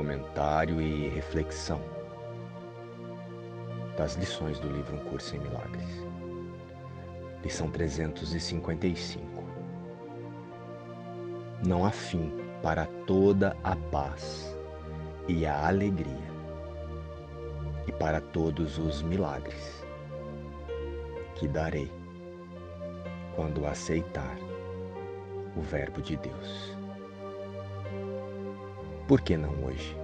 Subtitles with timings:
[0.00, 1.78] comentário e reflexão
[3.98, 6.06] das lições do livro Um Curso em Milagres.
[7.42, 9.44] Lição 355.
[11.66, 12.32] Não há fim
[12.62, 14.56] para toda a paz
[15.28, 16.30] e a alegria
[17.86, 19.84] e para todos os milagres
[21.34, 21.92] que darei
[23.36, 24.38] quando aceitar
[25.54, 26.79] o Verbo de Deus.
[29.10, 29.96] Por que não hoje?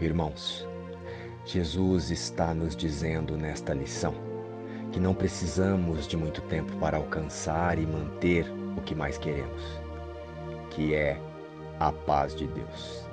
[0.00, 0.66] Irmãos,
[1.44, 4.14] Jesus está nos dizendo nesta lição
[4.90, 9.62] que não precisamos de muito tempo para alcançar e manter o que mais queremos,
[10.70, 11.20] que é
[11.78, 13.06] a paz de Deus,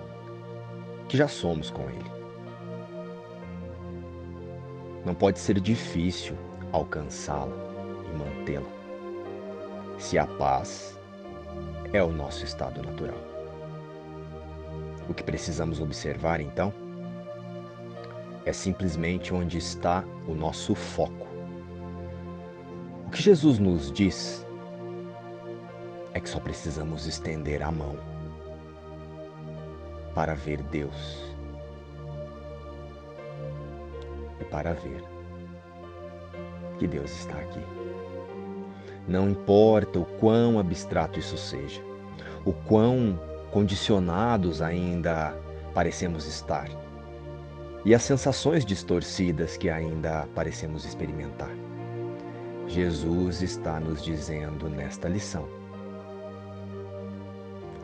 [1.09, 2.11] que já somos com Ele.
[5.05, 6.37] Não pode ser difícil
[6.71, 7.51] alcançá-la
[8.13, 8.77] e mantê-la,
[9.98, 10.98] se a paz
[11.91, 13.17] é o nosso estado natural.
[15.09, 16.73] O que precisamos observar então
[18.45, 21.27] é simplesmente onde está o nosso foco.
[23.05, 24.45] O que Jesus nos diz
[26.13, 27.98] é que só precisamos estender a mão
[30.13, 31.35] para ver Deus
[34.39, 35.04] e para ver
[36.79, 37.96] que Deus está aqui.
[39.08, 41.82] Não importa o quão abstrato isso seja,
[42.44, 43.20] o quão
[43.52, 45.34] condicionados ainda
[45.74, 46.68] parecemos estar
[47.85, 51.52] e as sensações distorcidas que ainda parecemos experimentar.
[52.68, 55.48] Jesus está nos dizendo nesta lição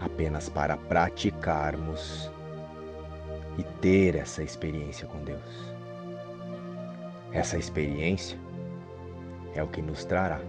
[0.02, 2.30] apenas para praticarmos
[3.58, 5.74] e ter essa experiência com Deus.
[7.32, 8.38] Essa experiência
[9.56, 10.42] é o que nos trará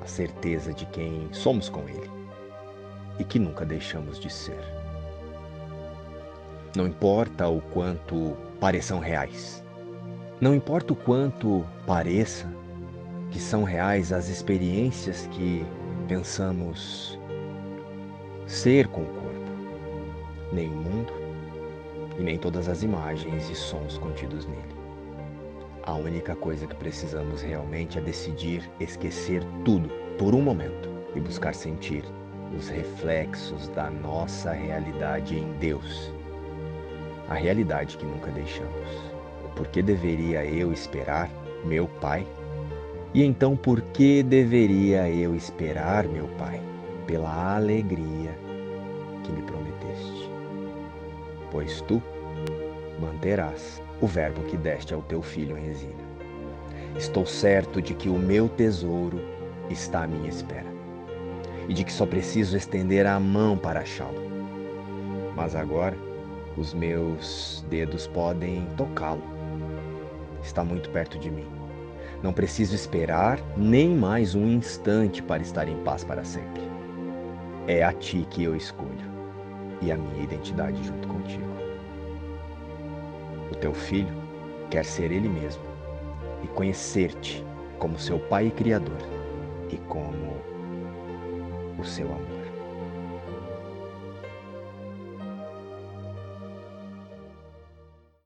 [0.00, 2.10] a certeza de quem somos com Ele
[3.18, 4.60] e que nunca deixamos de ser.
[6.76, 9.64] Não importa o quanto pareçam reais,
[10.40, 12.46] não importa o quanto pareça
[13.30, 15.66] que são reais as experiências que
[16.06, 17.18] pensamos
[18.46, 19.50] ser com o corpo,
[20.52, 21.12] nem o mundo
[22.18, 24.77] e nem todas as imagens e sons contidos nele.
[25.88, 29.88] A única coisa que precisamos realmente é decidir esquecer tudo
[30.18, 32.04] por um momento e buscar sentir
[32.54, 36.12] os reflexos da nossa realidade em Deus.
[37.30, 38.86] A realidade que nunca deixamos.
[39.56, 41.30] Por que deveria eu esperar
[41.64, 42.26] meu Pai?
[43.14, 46.60] E então por que deveria eu esperar meu Pai?
[47.06, 48.38] Pela alegria
[49.24, 50.30] que me prometeste.
[51.50, 52.02] Pois tu
[53.00, 56.08] manterás o verbo que deste ao teu filho exílio.
[56.96, 59.20] Estou certo de que o meu tesouro
[59.70, 60.66] está à minha espera
[61.68, 64.28] e de que só preciso estender a mão para achá-lo.
[65.36, 65.96] Mas agora
[66.56, 69.22] os meus dedos podem tocá-lo.
[70.42, 71.46] Está muito perto de mim.
[72.22, 76.62] Não preciso esperar nem mais um instante para estar em paz para sempre.
[77.68, 79.08] É a ti que eu escolho
[79.80, 81.67] e a minha identidade junto contigo.
[83.60, 84.14] Teu filho
[84.70, 85.62] quer ser ele mesmo
[86.42, 87.44] e conhecer-te
[87.78, 88.98] como seu pai e criador
[89.70, 90.36] e como
[91.78, 92.37] o seu amor.